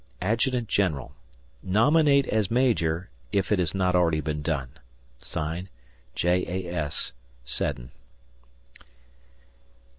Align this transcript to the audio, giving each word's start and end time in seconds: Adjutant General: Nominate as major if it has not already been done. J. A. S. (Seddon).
Adjutant 0.23 0.67
General: 0.67 1.13
Nominate 1.61 2.25
as 2.27 2.49
major 2.49 3.11
if 3.31 3.51
it 3.51 3.59
has 3.59 3.75
not 3.75 3.95
already 3.95 4.19
been 4.19 4.41
done. 4.41 4.69
J. 6.15 6.39
A. 6.71 6.75
S. 6.75 7.11
(Seddon). 7.45 7.91